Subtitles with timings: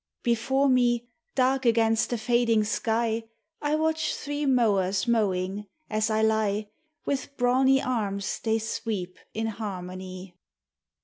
[0.23, 3.25] Before me, dark against the fading sky,
[3.61, 6.69] I watch three mowers mowing, as I lie:
[7.05, 10.39] With brawny arms they sweep in harmony.